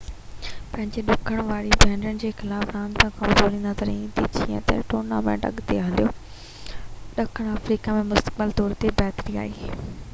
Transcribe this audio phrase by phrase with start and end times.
[0.75, 5.77] پنهنجين ڏکڻ واري ڀينرن جي خلاف راند ۾ ڪمزور نظر ايندي جيئن ئي ٽورنامينٽ اڳتي
[5.89, 6.09] هليو
[7.19, 9.73] ڏکڻ آفريڪا ۾ مستقل طور تي بهتري آئي